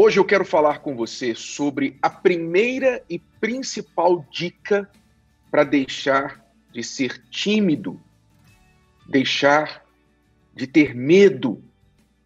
Hoje 0.00 0.20
eu 0.20 0.24
quero 0.24 0.44
falar 0.44 0.78
com 0.78 0.94
você 0.94 1.34
sobre 1.34 1.98
a 2.00 2.08
primeira 2.08 3.04
e 3.10 3.18
principal 3.18 4.24
dica 4.30 4.88
para 5.50 5.64
deixar 5.64 6.48
de 6.72 6.84
ser 6.84 7.20
tímido, 7.30 8.00
deixar 9.08 9.84
de 10.54 10.68
ter 10.68 10.94
medo 10.94 11.60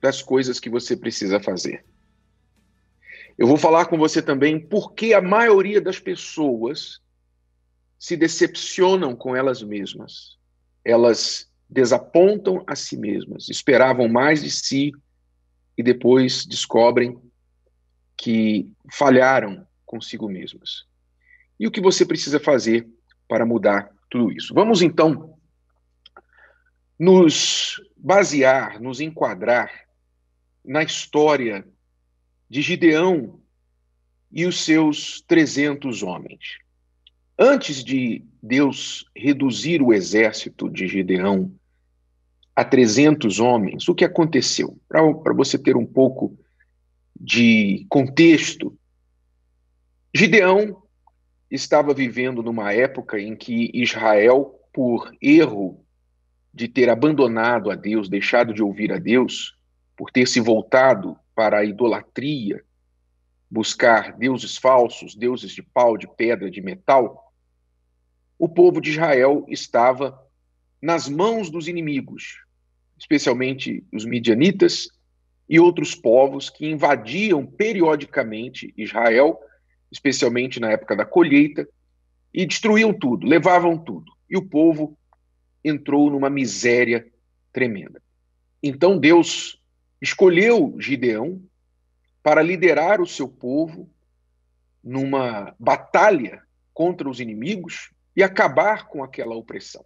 das 0.02 0.20
coisas 0.20 0.60
que 0.60 0.68
você 0.68 0.94
precisa 0.94 1.40
fazer. 1.40 1.82
Eu 3.38 3.46
vou 3.46 3.56
falar 3.56 3.86
com 3.86 3.96
você 3.96 4.20
também 4.20 4.60
porque 4.60 5.14
a 5.14 5.22
maioria 5.22 5.80
das 5.80 5.98
pessoas 5.98 7.00
se 7.98 8.18
decepcionam 8.18 9.16
com 9.16 9.34
elas 9.34 9.62
mesmas. 9.62 10.36
Elas 10.84 11.50
desapontam 11.70 12.62
a 12.66 12.76
si 12.76 12.98
mesmas, 12.98 13.48
esperavam 13.48 14.08
mais 14.08 14.42
de 14.42 14.50
si 14.50 14.92
e 15.74 15.82
depois 15.82 16.44
descobrem 16.44 17.18
que 18.22 18.72
falharam 18.88 19.66
consigo 19.84 20.28
mesmas. 20.28 20.84
E 21.58 21.66
o 21.66 21.72
que 21.72 21.80
você 21.80 22.06
precisa 22.06 22.38
fazer 22.38 22.88
para 23.26 23.44
mudar 23.44 23.90
tudo 24.08 24.30
isso? 24.30 24.54
Vamos 24.54 24.80
então 24.80 25.36
nos 26.96 27.82
basear, 27.96 28.80
nos 28.80 29.00
enquadrar 29.00 29.72
na 30.64 30.84
história 30.84 31.66
de 32.48 32.62
Gideão 32.62 33.40
e 34.30 34.46
os 34.46 34.64
seus 34.64 35.20
300 35.22 36.04
homens. 36.04 36.58
Antes 37.36 37.82
de 37.82 38.24
Deus 38.40 39.04
reduzir 39.16 39.82
o 39.82 39.92
exército 39.92 40.70
de 40.70 40.86
Gideão 40.86 41.52
a 42.54 42.64
300 42.64 43.40
homens, 43.40 43.88
o 43.88 43.94
que 43.96 44.04
aconteceu? 44.04 44.78
Para 44.88 45.34
você 45.34 45.58
ter 45.58 45.76
um 45.76 45.86
pouco 45.86 46.38
de 47.18 47.86
contexto, 47.88 48.76
Gideão 50.14 50.82
estava 51.50 51.94
vivendo 51.94 52.42
numa 52.42 52.72
época 52.72 53.18
em 53.20 53.36
que 53.36 53.70
Israel, 53.74 54.58
por 54.72 55.14
erro 55.20 55.84
de 56.52 56.68
ter 56.68 56.90
abandonado 56.90 57.70
a 57.70 57.74
Deus, 57.74 58.08
deixado 58.08 58.52
de 58.52 58.62
ouvir 58.62 58.92
a 58.92 58.98
Deus, 58.98 59.56
por 59.96 60.10
ter 60.10 60.26
se 60.26 60.40
voltado 60.40 61.16
para 61.34 61.58
a 61.58 61.64
idolatria, 61.64 62.62
buscar 63.50 64.16
deuses 64.16 64.56
falsos, 64.56 65.14
deuses 65.14 65.52
de 65.52 65.62
pau, 65.62 65.96
de 65.96 66.06
pedra, 66.06 66.50
de 66.50 66.60
metal, 66.60 67.32
o 68.38 68.48
povo 68.48 68.80
de 68.80 68.90
Israel 68.90 69.44
estava 69.48 70.18
nas 70.80 71.08
mãos 71.08 71.48
dos 71.48 71.68
inimigos, 71.68 72.44
especialmente 72.98 73.86
os 73.92 74.04
midianitas 74.04 74.88
e 75.52 75.60
outros 75.60 75.94
povos 75.94 76.48
que 76.48 76.64
invadiam 76.64 77.44
periodicamente 77.44 78.72
Israel, 78.74 79.38
especialmente 79.90 80.58
na 80.58 80.70
época 80.70 80.96
da 80.96 81.04
colheita, 81.04 81.68
e 82.32 82.46
destruíam 82.46 82.90
tudo, 82.90 83.26
levavam 83.26 83.76
tudo. 83.76 84.10
E 84.30 84.34
o 84.34 84.48
povo 84.48 84.96
entrou 85.62 86.08
numa 86.08 86.30
miséria 86.30 87.06
tremenda. 87.52 88.02
Então 88.62 88.96
Deus 88.98 89.60
escolheu 90.00 90.74
Gideão 90.80 91.42
para 92.22 92.40
liderar 92.40 93.02
o 93.02 93.06
seu 93.06 93.28
povo 93.28 93.90
numa 94.82 95.54
batalha 95.58 96.42
contra 96.72 97.06
os 97.06 97.20
inimigos 97.20 97.90
e 98.16 98.22
acabar 98.22 98.86
com 98.86 99.04
aquela 99.04 99.34
opressão. 99.34 99.84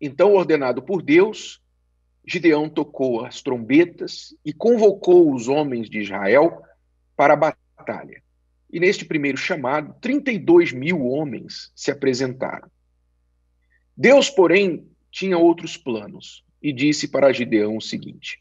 Então, 0.00 0.34
ordenado 0.34 0.82
por 0.82 1.00
Deus, 1.00 1.62
Gideão 2.30 2.68
tocou 2.68 3.24
as 3.24 3.42
trombetas 3.42 4.32
e 4.44 4.52
convocou 4.52 5.34
os 5.34 5.48
homens 5.48 5.90
de 5.90 5.98
Israel 5.98 6.62
para 7.16 7.34
a 7.34 7.36
batalha. 7.36 8.22
E 8.72 8.78
neste 8.78 9.04
primeiro 9.04 9.36
chamado, 9.36 9.96
32 10.00 10.70
mil 10.70 11.04
homens 11.04 11.72
se 11.74 11.90
apresentaram. 11.90 12.70
Deus, 13.96 14.30
porém, 14.30 14.88
tinha 15.10 15.36
outros 15.36 15.76
planos 15.76 16.44
e 16.62 16.72
disse 16.72 17.08
para 17.08 17.32
Gideão 17.32 17.76
o 17.76 17.82
seguinte: 17.82 18.40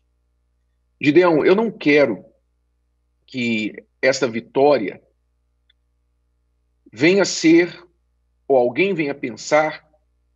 Gideão, 1.01 1.43
eu 1.43 1.55
não 1.55 1.71
quero 1.71 2.23
que 3.25 3.73
esta 3.99 4.27
vitória 4.27 5.01
venha 6.93 7.25
ser, 7.25 7.83
ou 8.47 8.55
alguém 8.55 8.93
venha 8.93 9.15
pensar, 9.15 9.83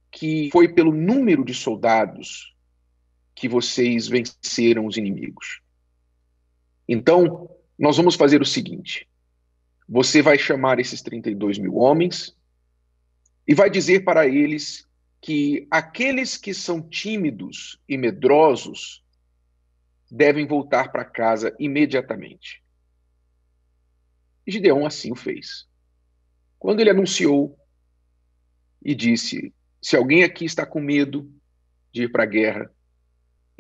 que 0.10 0.50
foi 0.52 0.74
pelo 0.74 0.92
número 0.92 1.46
de 1.46 1.54
soldados 1.54 2.53
que 3.36 3.48
vocês 3.48 4.08
venceram 4.08 4.86
os 4.86 4.98
inimigos. 4.98 5.62
Então, 6.88 7.50
nós 7.78 7.98
vamos 7.98 8.16
fazer 8.16 8.42
o 8.42 8.46
seguinte: 8.46 9.08
você 9.88 10.22
vai 10.22 10.38
chamar 10.38 10.80
esses 10.80 11.02
32 11.02 11.58
mil 11.58 11.76
homens 11.76 12.36
e 13.48 13.54
vai 13.54 13.70
dizer 13.70 14.04
para 14.04 14.28
eles 14.28 14.88
que 15.22 15.68
aqueles 15.72 16.38
que 16.38 16.54
são 16.54 16.82
tímidos 16.82 17.80
e 17.88 17.98
medrosos 17.98 19.04
devem 20.12 20.46
voltar 20.46 20.92
para 20.92 21.06
casa 21.06 21.56
imediatamente. 21.58 22.62
Gideão 24.46 24.86
assim 24.86 25.12
o 25.12 25.16
fez. 25.16 25.66
Quando 26.60 26.80
ele 26.82 26.90
anunciou 26.90 27.58
e 28.84 28.94
disse: 28.94 29.54
Se 29.82 29.96
alguém 29.96 30.24
aqui 30.24 30.46
está 30.46 30.66
com 30.66 30.80
medo 30.80 31.34
de 31.92 32.04
ir 32.04 32.12
para 32.12 32.24
a 32.24 32.28
guerra, 32.28 32.72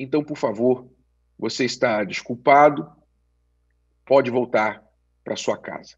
então, 0.03 0.21
por 0.21 0.37
favor, 0.37 0.91
você 1.39 1.63
está 1.63 2.03
desculpado, 2.03 2.91
pode 4.05 4.29
voltar 4.29 4.85
para 5.23 5.37
sua 5.37 5.57
casa. 5.57 5.95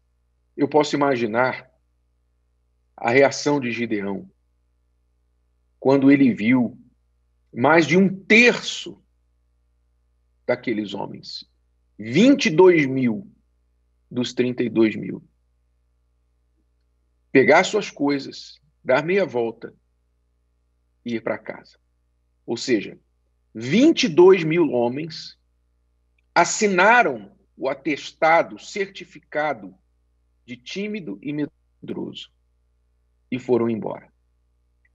Eu 0.56 0.68
posso 0.68 0.94
imaginar 0.94 1.68
a 2.96 3.10
reação 3.10 3.58
de 3.58 3.72
Gideão 3.72 4.30
quando 5.80 6.10
ele 6.10 6.32
viu 6.32 6.80
mais 7.52 7.84
de 7.84 7.96
um 7.96 8.08
terço 8.24 9.02
daqueles 10.46 10.94
homens, 10.94 11.44
22 11.98 12.86
mil 12.86 13.28
dos 14.08 14.32
32 14.32 14.94
mil, 14.94 15.28
pegar 17.32 17.64
suas 17.64 17.90
coisas, 17.90 18.60
dar 18.84 19.04
meia 19.04 19.26
volta 19.26 19.74
e 21.04 21.16
ir 21.16 21.22
para 21.22 21.36
casa. 21.38 21.76
Ou 22.46 22.56
seja, 22.56 22.96
22 23.58 24.44
mil 24.44 24.70
homens 24.70 25.38
assinaram 26.34 27.34
o 27.56 27.70
atestado 27.70 28.58
certificado 28.58 29.74
de 30.44 30.58
tímido 30.58 31.18
e 31.22 31.32
medroso 31.32 32.30
e 33.30 33.38
foram 33.38 33.70
embora. 33.70 34.12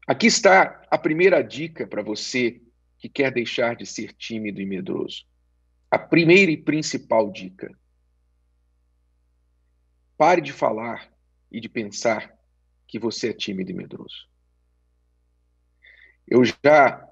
Aqui 0.08 0.28
está 0.28 0.80
a 0.92 0.98
primeira 1.00 1.42
dica 1.42 1.88
para 1.88 2.04
você 2.04 2.62
que 3.00 3.10
quer 3.10 3.34
deixar 3.34 3.76
de 3.76 3.84
ser 3.84 4.14
tímido 4.14 4.62
e 4.62 4.66
medroso. 4.68 5.26
A 5.90 5.98
primeira 5.98 6.52
e 6.52 6.58
principal 6.58 7.32
dica. 7.32 7.76
Pare 10.16 10.40
de 10.40 10.54
falar 10.54 11.12
e 11.52 11.60
de 11.60 11.68
pensar 11.68 12.32
que 12.88 13.00
você 13.00 13.30
é 13.30 13.34
tímido 13.34 13.72
e 13.72 13.74
medroso. 13.74 14.30
Eu 16.28 16.46
já 16.46 17.11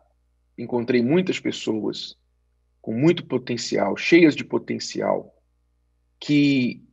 encontrei 0.61 1.01
muitas 1.01 1.39
pessoas 1.39 2.17
com 2.81 2.93
muito 2.93 3.25
potencial, 3.25 3.95
cheias 3.95 4.35
de 4.35 4.43
potencial, 4.43 5.33
que 6.19 6.83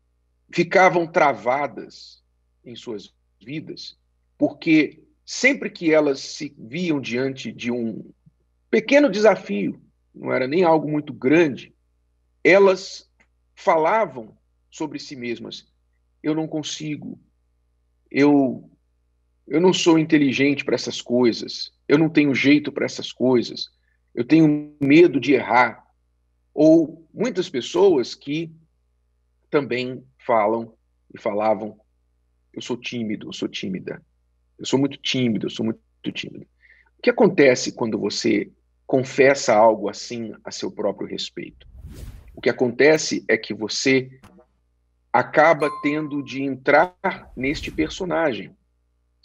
ficavam 0.52 1.06
travadas 1.06 2.22
em 2.64 2.76
suas 2.76 3.12
vidas, 3.40 3.98
porque 4.38 5.02
sempre 5.24 5.68
que 5.68 5.92
elas 5.92 6.20
se 6.20 6.54
viam 6.56 7.00
diante 7.00 7.52
de 7.52 7.70
um 7.70 8.08
pequeno 8.70 9.10
desafio, 9.10 9.80
não 10.14 10.32
era 10.32 10.46
nem 10.46 10.62
algo 10.64 10.88
muito 10.88 11.12
grande, 11.12 11.74
elas 12.42 13.10
falavam 13.54 14.36
sobre 14.70 14.98
si 14.98 15.16
mesmas: 15.16 15.66
eu 16.22 16.34
não 16.34 16.46
consigo, 16.46 17.18
eu 18.10 18.70
eu 19.46 19.60
não 19.60 19.72
sou 19.72 19.98
inteligente 19.98 20.64
para 20.64 20.74
essas 20.74 21.00
coisas, 21.00 21.72
eu 21.88 21.98
não 21.98 22.08
tenho 22.08 22.34
jeito 22.34 22.72
para 22.72 22.84
essas 22.84 23.12
coisas, 23.12 23.68
eu 24.14 24.24
tenho 24.24 24.76
medo 24.80 25.20
de 25.20 25.34
errar. 25.34 25.84
Ou 26.52 27.06
muitas 27.12 27.48
pessoas 27.48 28.14
que 28.14 28.50
também 29.50 30.02
falam 30.18 30.74
e 31.14 31.20
falavam: 31.20 31.78
eu 32.52 32.62
sou 32.62 32.76
tímido, 32.76 33.28
eu 33.28 33.32
sou 33.32 33.48
tímida, 33.48 34.02
eu 34.58 34.66
sou 34.66 34.78
muito 34.78 34.96
tímido, 34.98 35.46
eu 35.46 35.50
sou 35.50 35.64
muito 35.64 35.80
tímido. 36.12 36.46
O 36.98 37.02
que 37.02 37.10
acontece 37.10 37.72
quando 37.72 37.98
você 37.98 38.50
confessa 38.86 39.54
algo 39.54 39.88
assim 39.88 40.32
a 40.44 40.50
seu 40.50 40.70
próprio 40.70 41.06
respeito? 41.06 41.66
O 42.34 42.40
que 42.40 42.50
acontece 42.50 43.24
é 43.28 43.36
que 43.36 43.54
você 43.54 44.10
acaba 45.12 45.70
tendo 45.82 46.22
de 46.22 46.42
entrar 46.42 46.94
neste 47.34 47.70
personagem. 47.70 48.54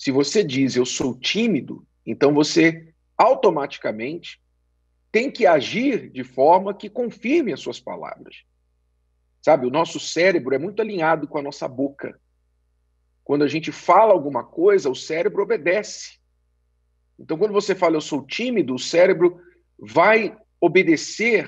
Se 0.01 0.09
você 0.09 0.43
diz 0.43 0.75
eu 0.75 0.83
sou 0.83 1.15
tímido, 1.15 1.85
então 2.03 2.33
você 2.33 2.91
automaticamente 3.15 4.41
tem 5.11 5.29
que 5.29 5.45
agir 5.45 6.09
de 6.09 6.23
forma 6.23 6.73
que 6.73 6.89
confirme 6.89 7.53
as 7.53 7.59
suas 7.59 7.79
palavras. 7.79 8.37
Sabe, 9.43 9.67
o 9.67 9.69
nosso 9.69 9.99
cérebro 9.99 10.55
é 10.55 10.57
muito 10.57 10.81
alinhado 10.81 11.27
com 11.27 11.37
a 11.37 11.41
nossa 11.43 11.67
boca. 11.67 12.19
Quando 13.23 13.43
a 13.43 13.47
gente 13.47 13.71
fala 13.71 14.11
alguma 14.11 14.43
coisa, 14.43 14.89
o 14.89 14.95
cérebro 14.95 15.43
obedece. 15.43 16.17
Então, 17.19 17.37
quando 17.37 17.53
você 17.53 17.75
fala 17.75 17.95
eu 17.95 18.01
sou 18.01 18.25
tímido, 18.25 18.73
o 18.73 18.79
cérebro 18.79 19.39
vai 19.77 20.35
obedecer 20.59 21.47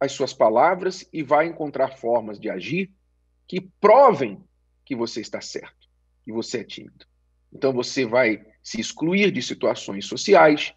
às 0.00 0.10
suas 0.10 0.34
palavras 0.34 1.08
e 1.12 1.22
vai 1.22 1.46
encontrar 1.46 1.98
formas 1.98 2.40
de 2.40 2.50
agir 2.50 2.92
que 3.46 3.60
provem 3.80 4.42
que 4.84 4.96
você 4.96 5.20
está 5.20 5.40
certo, 5.40 5.88
que 6.24 6.32
você 6.32 6.58
é 6.58 6.64
tímido. 6.64 7.06
Então, 7.54 7.72
você 7.72 8.04
vai 8.04 8.44
se 8.62 8.80
excluir 8.80 9.30
de 9.30 9.40
situações 9.42 10.06
sociais, 10.06 10.74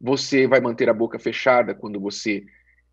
você 0.00 0.46
vai 0.46 0.60
manter 0.60 0.88
a 0.88 0.94
boca 0.94 1.18
fechada 1.18 1.74
quando 1.74 2.00
você 2.00 2.44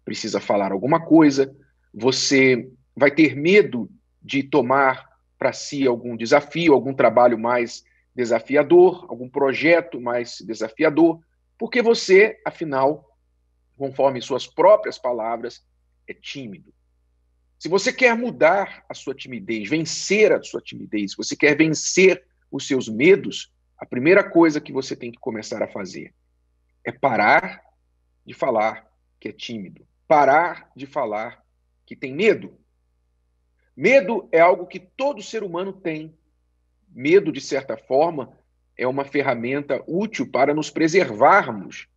precisa 0.05 0.39
falar 0.39 0.71
alguma 0.71 1.03
coisa, 1.03 1.55
você 1.93 2.69
vai 2.95 3.09
ter 3.09 3.35
medo 3.35 3.89
de 4.21 4.43
tomar 4.43 5.07
para 5.37 5.51
si 5.51 5.87
algum 5.87 6.15
desafio, 6.15 6.73
algum 6.73 6.93
trabalho 6.93 7.37
mais 7.37 7.83
desafiador, 8.15 9.05
algum 9.09 9.27
projeto 9.27 9.99
mais 9.99 10.37
desafiador, 10.41 11.19
porque 11.57 11.81
você, 11.81 12.39
afinal, 12.45 13.09
conforme 13.77 14.21
suas 14.21 14.45
próprias 14.45 14.97
palavras, 14.97 15.65
é 16.07 16.13
tímido. 16.13 16.73
Se 17.57 17.69
você 17.69 17.91
quer 17.91 18.15
mudar 18.15 18.85
a 18.89 18.93
sua 18.93 19.15
timidez, 19.15 19.69
vencer 19.69 20.31
a 20.31 20.43
sua 20.43 20.61
timidez, 20.61 21.11
se 21.11 21.17
você 21.17 21.35
quer 21.35 21.57
vencer 21.57 22.23
os 22.53 22.67
seus 22.67 22.87
medos, 22.87 23.51
a 23.75 23.83
primeira 23.83 24.23
coisa 24.23 24.61
que 24.61 24.71
você 24.71 24.95
tem 24.95 25.11
que 25.11 25.17
começar 25.17 25.63
a 25.63 25.67
fazer 25.67 26.13
é 26.85 26.91
parar 26.91 27.63
de 28.23 28.31
falar 28.35 28.87
que 29.19 29.29
é 29.29 29.31
tímido, 29.31 29.87
parar 30.07 30.69
de 30.75 30.85
falar 30.85 31.43
que 31.83 31.95
tem 31.95 32.13
medo. 32.13 32.55
Medo 33.75 34.29
é 34.31 34.39
algo 34.39 34.67
que 34.67 34.79
todo 34.79 35.23
ser 35.23 35.41
humano 35.41 35.73
tem. 35.73 36.15
Medo, 36.87 37.31
de 37.31 37.41
certa 37.41 37.75
forma, 37.75 38.37
é 38.77 38.87
uma 38.87 39.03
ferramenta 39.03 39.83
útil 39.87 40.29
para 40.29 40.53
nos 40.53 40.69
preservarmos 40.69 41.87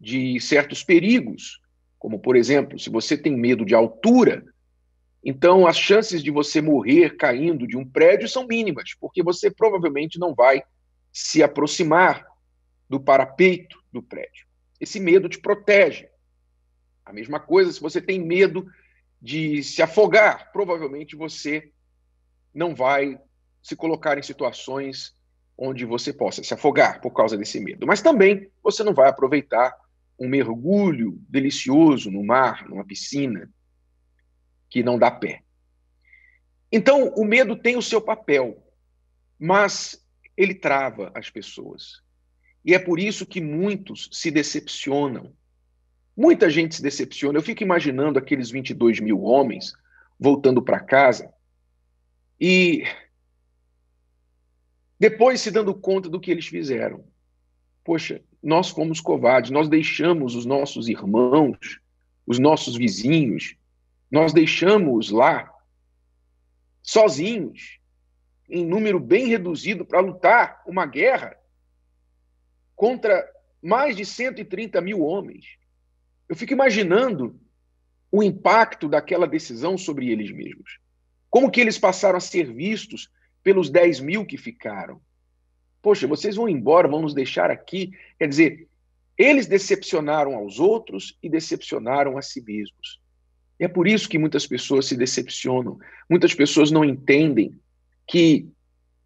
de 0.00 0.40
certos 0.40 0.82
perigos, 0.82 1.60
como, 1.98 2.18
por 2.18 2.36
exemplo, 2.36 2.78
se 2.78 2.88
você 2.88 3.18
tem 3.18 3.36
medo 3.36 3.66
de 3.66 3.74
altura, 3.74 4.46
então 5.24 5.66
as 5.66 5.76
chances 5.76 6.22
de 6.22 6.30
você 6.30 6.60
morrer 6.60 7.16
caindo 7.16 7.66
de 7.66 7.76
um 7.76 7.86
prédio 7.86 8.28
são 8.28 8.46
mínimas, 8.46 8.94
porque 8.98 9.22
você 9.22 9.50
provavelmente 9.50 10.18
não 10.18 10.34
vai 10.34 10.62
se 11.12 11.42
aproximar 11.42 12.26
do 12.88 12.98
parapeito 12.98 13.78
do 13.92 14.02
prédio. 14.02 14.46
Esse 14.80 14.98
medo 14.98 15.28
te 15.28 15.38
protege. 15.38 16.08
A 17.04 17.12
mesma 17.12 17.38
coisa 17.38 17.72
se 17.72 17.80
você 17.80 18.00
tem 18.00 18.18
medo 18.18 18.66
de 19.20 19.62
se 19.62 19.82
afogar, 19.82 20.50
provavelmente 20.52 21.14
você 21.14 21.70
não 22.54 22.74
vai 22.74 23.20
se 23.62 23.76
colocar 23.76 24.18
em 24.18 24.22
situações 24.22 25.14
onde 25.56 25.84
você 25.84 26.12
possa 26.12 26.42
se 26.42 26.54
afogar 26.54 27.00
por 27.02 27.10
causa 27.10 27.36
desse 27.36 27.60
medo. 27.60 27.86
Mas 27.86 28.00
também 28.00 28.50
você 28.62 28.82
não 28.82 28.94
vai 28.94 29.10
aproveitar 29.10 29.74
um 30.18 30.26
mergulho 30.28 31.20
delicioso 31.28 32.10
no 32.10 32.24
mar, 32.24 32.66
numa 32.68 32.84
piscina, 32.84 33.50
que 34.70 34.82
não 34.82 34.98
dá 34.98 35.10
pé. 35.10 35.42
Então, 36.72 37.08
o 37.16 37.24
medo 37.24 37.56
tem 37.56 37.76
o 37.76 37.82
seu 37.82 38.00
papel, 38.00 38.64
mas 39.38 40.02
ele 40.36 40.54
trava 40.54 41.10
as 41.14 41.28
pessoas. 41.28 42.00
E 42.64 42.74
é 42.74 42.78
por 42.78 43.00
isso 43.00 43.26
que 43.26 43.40
muitos 43.40 44.08
se 44.12 44.30
decepcionam. 44.30 45.34
Muita 46.16 46.48
gente 46.48 46.76
se 46.76 46.82
decepciona. 46.82 47.38
Eu 47.38 47.42
fico 47.42 47.62
imaginando 47.62 48.18
aqueles 48.18 48.50
22 48.50 49.00
mil 49.00 49.22
homens 49.22 49.72
voltando 50.18 50.62
para 50.62 50.78
casa 50.78 51.32
e 52.38 52.84
depois 54.98 55.40
se 55.40 55.50
dando 55.50 55.74
conta 55.74 56.08
do 56.08 56.20
que 56.20 56.30
eles 56.30 56.46
fizeram. 56.46 57.04
Poxa, 57.82 58.22
nós 58.42 58.68
fomos 58.68 59.00
covardes, 59.00 59.50
nós 59.50 59.68
deixamos 59.68 60.34
os 60.34 60.44
nossos 60.44 60.88
irmãos, 60.88 61.80
os 62.26 62.38
nossos 62.38 62.76
vizinhos, 62.76 63.56
nós 64.10 64.32
deixamos 64.32 65.10
lá 65.10 65.52
sozinhos, 66.82 67.78
em 68.48 68.66
número 68.66 68.98
bem 68.98 69.28
reduzido, 69.28 69.84
para 69.84 70.00
lutar 70.00 70.62
uma 70.66 70.84
guerra 70.86 71.36
contra 72.74 73.24
mais 73.62 73.94
de 73.96 74.04
130 74.04 74.80
mil 74.80 75.00
homens. 75.02 75.58
Eu 76.28 76.34
fico 76.34 76.52
imaginando 76.52 77.38
o 78.10 78.22
impacto 78.22 78.88
daquela 78.88 79.26
decisão 79.26 79.78
sobre 79.78 80.10
eles 80.10 80.32
mesmos. 80.32 80.80
Como 81.28 81.50
que 81.50 81.60
eles 81.60 81.78
passaram 81.78 82.16
a 82.16 82.20
ser 82.20 82.52
vistos 82.52 83.08
pelos 83.42 83.70
10 83.70 84.00
mil 84.00 84.26
que 84.26 84.36
ficaram. 84.36 85.00
Poxa, 85.80 86.06
vocês 86.06 86.36
vão 86.36 86.48
embora, 86.48 86.88
vão 86.88 87.02
nos 87.02 87.14
deixar 87.14 87.50
aqui. 87.50 87.92
Quer 88.18 88.28
dizer, 88.28 88.68
eles 89.16 89.46
decepcionaram 89.46 90.34
aos 90.34 90.58
outros 90.58 91.16
e 91.22 91.28
decepcionaram 91.28 92.18
a 92.18 92.22
si 92.22 92.42
mesmos. 92.42 93.00
E 93.60 93.64
é 93.64 93.68
por 93.68 93.86
isso 93.86 94.08
que 94.08 94.18
muitas 94.18 94.46
pessoas 94.46 94.86
se 94.86 94.96
decepcionam. 94.96 95.78
Muitas 96.08 96.34
pessoas 96.34 96.70
não 96.70 96.84
entendem 96.84 97.60
que 98.06 98.48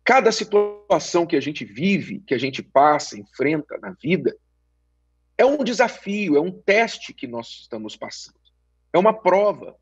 cada 0.05 0.31
situação 0.31 1.27
que 1.27 1.37
a 1.37 1.41
gente 1.41 1.65
vive, 1.65 2.21
que 2.21 2.33
a 2.33 2.39
gente 2.39 2.63
passa, 2.63 3.19
enfrenta 3.19 3.77
na 3.79 3.91
vida, 3.91 4.35
é 5.37 5.45
um 5.45 5.65
desafio, 5.65 6.37
é 6.37 6.41
um 6.41 6.53
teste 6.53 7.13
que 7.13 7.27
nós 7.27 7.49
estamos 7.63 7.97
passando. 7.97 8.39
É 8.93 8.99
uma 8.99 9.13
prova. 9.13 9.77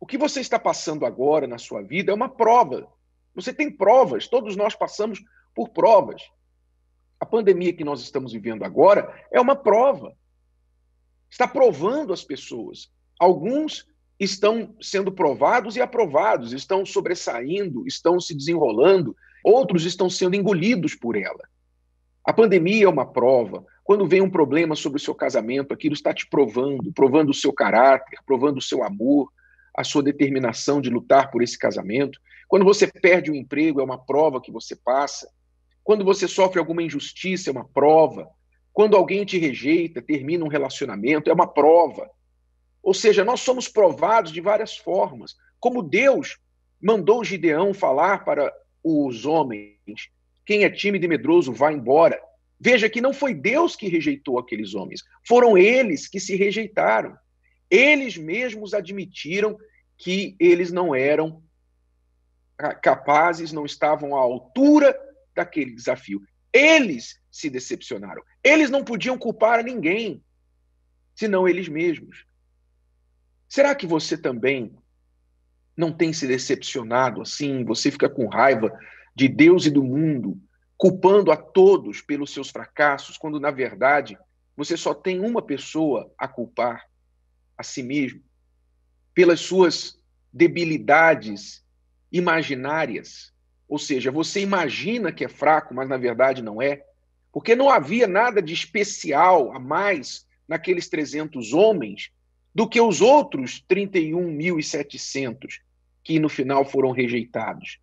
O 0.00 0.06
que 0.06 0.16
você 0.16 0.40
está 0.40 0.58
passando 0.58 1.04
agora 1.04 1.46
na 1.46 1.58
sua 1.58 1.82
vida 1.82 2.10
é 2.10 2.14
uma 2.14 2.30
prova 2.30 2.88
você 3.36 3.52
tem 3.52 3.70
provas, 3.70 4.26
todos 4.26 4.56
nós 4.56 4.74
passamos 4.74 5.22
por 5.54 5.68
provas. 5.68 6.22
A 7.20 7.26
pandemia 7.26 7.72
que 7.74 7.84
nós 7.84 8.00
estamos 8.00 8.32
vivendo 8.32 8.64
agora 8.64 9.14
é 9.30 9.38
uma 9.38 9.54
prova. 9.54 10.16
Está 11.28 11.46
provando 11.46 12.14
as 12.14 12.24
pessoas. 12.24 12.90
Alguns 13.18 13.86
estão 14.18 14.74
sendo 14.80 15.12
provados 15.12 15.76
e 15.76 15.80
aprovados, 15.80 16.52
estão 16.52 16.84
sobressaindo, 16.84 17.86
estão 17.86 18.18
se 18.20 18.34
desenrolando, 18.34 19.14
outros 19.44 19.84
estão 19.84 20.08
sendo 20.08 20.34
engolidos 20.34 20.94
por 20.94 21.16
ela. 21.16 21.48
A 22.24 22.32
pandemia 22.32 22.86
é 22.86 22.88
uma 22.88 23.06
prova. 23.06 23.64
Quando 23.84 24.06
vem 24.06 24.20
um 24.20 24.30
problema 24.30 24.74
sobre 24.74 24.98
o 24.98 25.00
seu 25.00 25.14
casamento, 25.14 25.72
aquilo 25.72 25.94
está 25.94 26.12
te 26.12 26.26
provando, 26.28 26.92
provando 26.92 27.30
o 27.30 27.34
seu 27.34 27.52
caráter, 27.52 28.18
provando 28.26 28.58
o 28.58 28.62
seu 28.62 28.82
amor, 28.82 29.30
a 29.76 29.84
sua 29.84 30.02
determinação 30.02 30.80
de 30.80 30.90
lutar 30.90 31.30
por 31.30 31.42
esse 31.42 31.56
casamento. 31.56 32.18
Quando 32.48 32.64
você 32.64 32.86
perde 32.86 33.30
o 33.30 33.34
um 33.34 33.36
emprego, 33.36 33.80
é 33.80 33.84
uma 33.84 33.98
prova 33.98 34.40
que 34.40 34.50
você 34.50 34.74
passa. 34.74 35.28
Quando 35.84 36.04
você 36.04 36.26
sofre 36.26 36.58
alguma 36.58 36.82
injustiça, 36.82 37.50
é 37.50 37.52
uma 37.52 37.68
prova. 37.68 38.28
Quando 38.72 38.96
alguém 38.96 39.24
te 39.24 39.38
rejeita, 39.38 40.02
termina 40.02 40.44
um 40.44 40.48
relacionamento, 40.48 41.30
é 41.30 41.32
uma 41.32 41.46
prova. 41.46 42.10
Ou 42.86 42.94
seja, 42.94 43.24
nós 43.24 43.40
somos 43.40 43.66
provados 43.66 44.30
de 44.30 44.40
várias 44.40 44.76
formas. 44.76 45.34
Como 45.58 45.82
Deus 45.82 46.38
mandou 46.80 47.24
Gideão 47.24 47.74
falar 47.74 48.24
para 48.24 48.54
os 48.80 49.26
homens: 49.26 50.08
quem 50.44 50.62
é 50.62 50.70
tímido 50.70 51.04
e 51.04 51.08
medroso, 51.08 51.52
vá 51.52 51.72
embora. 51.72 52.16
Veja 52.60 52.88
que 52.88 53.00
não 53.00 53.12
foi 53.12 53.34
Deus 53.34 53.74
que 53.74 53.88
rejeitou 53.88 54.38
aqueles 54.38 54.72
homens, 54.72 55.02
foram 55.26 55.58
eles 55.58 56.06
que 56.06 56.20
se 56.20 56.36
rejeitaram. 56.36 57.18
Eles 57.68 58.16
mesmos 58.16 58.72
admitiram 58.72 59.58
que 59.98 60.36
eles 60.38 60.70
não 60.70 60.94
eram 60.94 61.42
capazes, 62.80 63.50
não 63.50 63.66
estavam 63.66 64.14
à 64.14 64.20
altura 64.20 64.96
daquele 65.34 65.74
desafio. 65.74 66.22
Eles 66.52 67.20
se 67.32 67.50
decepcionaram. 67.50 68.22
Eles 68.44 68.70
não 68.70 68.84
podiam 68.84 69.18
culpar 69.18 69.64
ninguém, 69.64 70.22
senão 71.16 71.48
eles 71.48 71.66
mesmos. 71.68 72.24
Será 73.56 73.74
que 73.74 73.86
você 73.86 74.18
também 74.18 74.76
não 75.74 75.90
tem 75.90 76.12
se 76.12 76.26
decepcionado 76.26 77.22
assim? 77.22 77.64
Você 77.64 77.90
fica 77.90 78.06
com 78.06 78.26
raiva 78.26 78.78
de 79.14 79.28
Deus 79.28 79.64
e 79.64 79.70
do 79.70 79.82
mundo, 79.82 80.38
culpando 80.76 81.32
a 81.32 81.38
todos 81.38 82.02
pelos 82.02 82.34
seus 82.34 82.50
fracassos, 82.50 83.16
quando 83.16 83.40
na 83.40 83.50
verdade 83.50 84.18
você 84.54 84.76
só 84.76 84.92
tem 84.92 85.20
uma 85.20 85.40
pessoa 85.40 86.12
a 86.18 86.28
culpar, 86.28 86.84
a 87.56 87.62
si 87.62 87.82
mesmo, 87.82 88.20
pelas 89.14 89.40
suas 89.40 89.98
debilidades 90.30 91.64
imaginárias. 92.12 93.32
Ou 93.66 93.78
seja, 93.78 94.10
você 94.10 94.42
imagina 94.42 95.10
que 95.10 95.24
é 95.24 95.28
fraco, 95.30 95.72
mas 95.72 95.88
na 95.88 95.96
verdade 95.96 96.42
não 96.42 96.60
é. 96.60 96.84
Porque 97.32 97.56
não 97.56 97.70
havia 97.70 98.06
nada 98.06 98.42
de 98.42 98.52
especial 98.52 99.50
a 99.56 99.58
mais 99.58 100.26
naqueles 100.46 100.90
300 100.90 101.54
homens 101.54 102.14
do 102.56 102.66
que 102.66 102.80
os 102.80 103.02
outros 103.02 103.62
31.700 103.68 105.60
que 106.02 106.18
no 106.18 106.26
final 106.26 106.64
foram 106.64 106.90
rejeitados. 106.90 107.78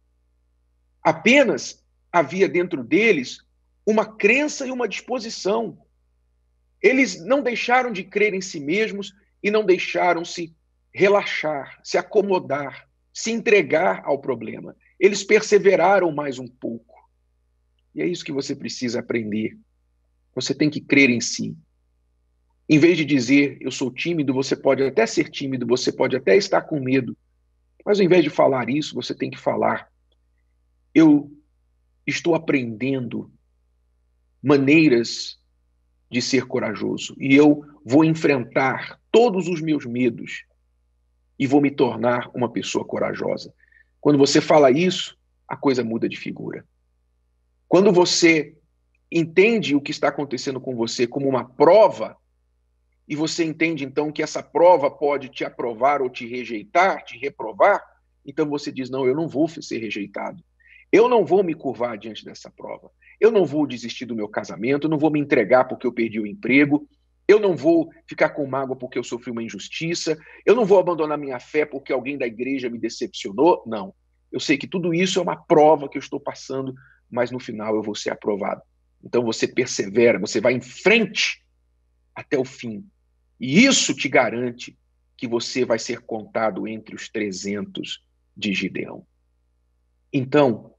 Apenas 1.03 1.85
havia 2.11 2.49
dentro 2.49 2.83
deles 2.83 3.37
uma 3.85 4.03
crença 4.03 4.65
e 4.65 4.71
uma 4.71 4.87
disposição. 4.87 5.77
Eles 6.81 7.23
não 7.23 7.43
deixaram 7.43 7.91
de 7.91 8.03
crer 8.03 8.33
em 8.33 8.41
si 8.41 8.59
mesmos 8.59 9.13
e 9.43 9.51
não 9.51 9.63
deixaram-se 9.63 10.55
relaxar, 10.91 11.79
se 11.83 11.95
acomodar, 11.95 12.89
se 13.13 13.29
entregar 13.29 14.01
ao 14.03 14.17
problema. 14.17 14.75
Eles 14.99 15.23
perseveraram 15.23 16.11
mais 16.11 16.39
um 16.39 16.47
pouco. 16.47 16.95
E 17.93 18.01
é 18.01 18.07
isso 18.07 18.25
que 18.25 18.31
você 18.31 18.55
precisa 18.55 19.01
aprender. 19.01 19.55
Você 20.33 20.55
tem 20.55 20.71
que 20.71 20.81
crer 20.81 21.11
em 21.11 21.21
si. 21.21 21.55
Em 22.67 22.79
vez 22.79 22.97
de 22.97 23.05
dizer 23.05 23.57
eu 23.59 23.71
sou 23.71 23.91
tímido, 23.91 24.33
você 24.33 24.55
pode 24.55 24.83
até 24.83 25.05
ser 25.05 25.29
tímido, 25.29 25.65
você 25.67 25.91
pode 25.91 26.15
até 26.15 26.35
estar 26.35 26.61
com 26.61 26.79
medo. 26.79 27.15
Mas 27.85 27.99
ao 27.99 28.05
invés 28.05 28.23
de 28.23 28.29
falar 28.29 28.69
isso, 28.69 28.95
você 28.95 29.13
tem 29.13 29.29
que 29.29 29.39
falar 29.39 29.91
eu 30.93 31.31
estou 32.05 32.35
aprendendo 32.35 33.31
maneiras 34.41 35.39
de 36.09 36.21
ser 36.21 36.45
corajoso 36.45 37.15
e 37.17 37.33
eu 37.35 37.65
vou 37.83 38.05
enfrentar 38.05 38.99
todos 39.11 39.47
os 39.47 39.61
meus 39.61 39.85
medos 39.85 40.43
e 41.39 41.47
vou 41.47 41.59
me 41.59 41.71
tornar 41.71 42.29
uma 42.33 42.51
pessoa 42.51 42.85
corajosa. 42.85 43.53
Quando 43.99 44.19
você 44.19 44.39
fala 44.39 44.69
isso, 44.69 45.17
a 45.47 45.57
coisa 45.57 45.83
muda 45.83 46.07
de 46.07 46.17
figura. 46.17 46.65
Quando 47.67 47.91
você 47.91 48.55
entende 49.11 49.75
o 49.75 49.81
que 49.81 49.91
está 49.91 50.09
acontecendo 50.09 50.61
com 50.61 50.75
você 50.75 51.07
como 51.07 51.27
uma 51.27 51.45
prova, 51.45 52.15
e 53.07 53.15
você 53.15 53.43
entende 53.43 53.83
então 53.83 54.11
que 54.11 54.23
essa 54.23 54.41
prova 54.41 54.89
pode 54.89 55.29
te 55.29 55.43
aprovar 55.43 56.01
ou 56.01 56.09
te 56.09 56.25
rejeitar, 56.25 57.03
te 57.03 57.17
reprovar, 57.17 57.83
então 58.25 58.47
você 58.47 58.71
diz: 58.71 58.89
não, 58.89 59.05
eu 59.05 59.15
não 59.15 59.27
vou 59.27 59.47
ser 59.47 59.77
rejeitado. 59.77 60.43
Eu 60.91 61.09
não 61.09 61.25
vou 61.25 61.43
me 61.43 61.53
curvar 61.53 61.97
diante 61.97 62.23
dessa 62.23 62.51
prova. 62.51 62.89
Eu 63.19 63.31
não 63.31 63.45
vou 63.45 63.65
desistir 63.65 64.05
do 64.05 64.15
meu 64.15 64.29
casamento, 64.29 64.85
eu 64.85 64.89
não 64.89 64.99
vou 64.99 65.09
me 65.11 65.19
entregar 65.19 65.65
porque 65.65 65.87
eu 65.87 65.91
perdi 65.91 66.19
o 66.19 66.27
emprego, 66.27 66.87
eu 67.27 67.39
não 67.39 67.55
vou 67.55 67.89
ficar 68.07 68.29
com 68.29 68.45
mágoa 68.45 68.75
porque 68.75 68.97
eu 68.97 69.03
sofri 69.03 69.31
uma 69.31 69.43
injustiça, 69.43 70.17
eu 70.45 70.55
não 70.55 70.65
vou 70.65 70.79
abandonar 70.79 71.17
minha 71.17 71.39
fé 71.39 71.65
porque 71.65 71.91
alguém 71.91 72.17
da 72.17 72.27
igreja 72.27 72.69
me 72.69 72.77
decepcionou. 72.77 73.63
Não. 73.65 73.93
Eu 74.31 74.39
sei 74.39 74.57
que 74.57 74.67
tudo 74.67 74.93
isso 74.93 75.19
é 75.19 75.21
uma 75.21 75.35
prova 75.35 75.89
que 75.89 75.97
eu 75.97 76.01
estou 76.01 76.19
passando, 76.19 76.73
mas 77.09 77.31
no 77.31 77.39
final 77.39 77.75
eu 77.75 77.83
vou 77.83 77.95
ser 77.95 78.11
aprovado. 78.11 78.61
Então 79.03 79.23
você 79.23 79.47
persevera, 79.47 80.19
você 80.19 80.39
vai 80.39 80.53
em 80.53 80.61
frente 80.61 81.43
até 82.15 82.37
o 82.37 82.45
fim. 82.45 82.85
E 83.39 83.65
isso 83.65 83.93
te 83.93 84.07
garante 84.07 84.77
que 85.17 85.27
você 85.27 85.65
vai 85.65 85.79
ser 85.79 86.01
contado 86.01 86.67
entre 86.67 86.95
os 86.95 87.09
300 87.09 88.03
de 88.35 88.53
Gideão. 88.53 89.05
Então, 90.11 90.73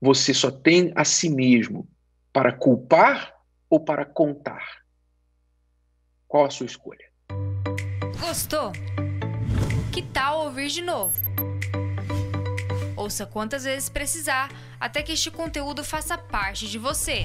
você 0.00 0.32
só 0.32 0.50
tem 0.50 0.92
a 0.94 1.04
si 1.04 1.28
mesmo 1.28 1.88
para 2.32 2.52
culpar 2.52 3.34
ou 3.68 3.80
para 3.80 4.04
contar? 4.04 4.84
Qual 6.28 6.44
a 6.44 6.50
sua 6.50 6.66
escolha? 6.66 7.04
Gostou? 8.20 8.72
Que 9.92 10.02
tal 10.02 10.44
ouvir 10.44 10.68
de 10.68 10.82
novo? 10.82 11.18
Ouça 12.96 13.26
quantas 13.26 13.64
vezes 13.64 13.88
precisar 13.88 14.50
até 14.80 15.02
que 15.02 15.12
este 15.12 15.30
conteúdo 15.30 15.84
faça 15.84 16.16
parte 16.16 16.68
de 16.68 16.78
você. 16.78 17.24